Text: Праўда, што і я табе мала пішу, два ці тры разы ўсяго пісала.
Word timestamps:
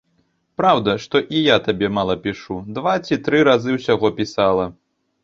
Праўда, 0.59 0.93
што 1.03 1.19
і 1.39 1.41
я 1.47 1.57
табе 1.67 1.87
мала 1.97 2.15
пішу, 2.23 2.57
два 2.79 2.95
ці 3.05 3.19
тры 3.29 3.43
разы 3.49 3.77
ўсяго 3.77 4.13
пісала. 4.23 4.65